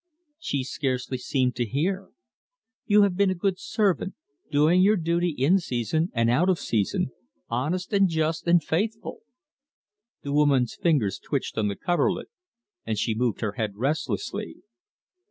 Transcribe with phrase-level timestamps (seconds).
[0.39, 2.09] She scarcely seemed to hear.
[2.87, 4.15] "You have been a good servant
[4.49, 7.11] doing your duty in season and out of season;
[7.49, 9.19] honest and just and faithful."
[10.23, 12.29] The woman's fingers twitched on the coverlet,
[12.83, 14.63] and she moved her head restlessly.